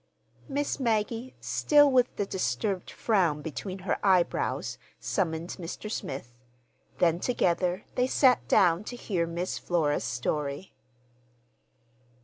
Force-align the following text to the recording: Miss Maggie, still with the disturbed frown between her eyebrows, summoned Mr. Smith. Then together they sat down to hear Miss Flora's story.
Miss 0.49 0.79
Maggie, 0.79 1.35
still 1.39 1.91
with 1.91 2.15
the 2.15 2.25
disturbed 2.25 2.89
frown 2.89 3.43
between 3.43 3.77
her 3.85 4.03
eyebrows, 4.03 4.79
summoned 4.99 5.57
Mr. 5.59 5.91
Smith. 5.91 6.33
Then 6.97 7.19
together 7.19 7.83
they 7.93 8.07
sat 8.07 8.47
down 8.47 8.83
to 8.85 8.95
hear 8.95 9.27
Miss 9.27 9.59
Flora's 9.59 10.03
story. 10.03 10.73